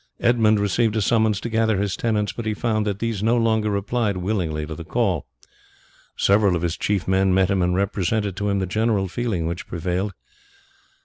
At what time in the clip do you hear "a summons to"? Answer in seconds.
0.95-1.47